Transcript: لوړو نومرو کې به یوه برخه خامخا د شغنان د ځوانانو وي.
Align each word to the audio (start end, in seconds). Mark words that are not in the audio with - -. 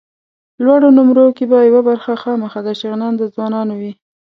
لوړو 0.63 0.89
نومرو 0.97 1.25
کې 1.37 1.45
به 1.51 1.57
یوه 1.69 1.81
برخه 1.89 2.13
خامخا 2.21 2.59
د 2.65 2.69
شغنان 2.81 3.13
د 3.17 3.23
ځوانانو 3.33 3.73
وي. 3.81 3.91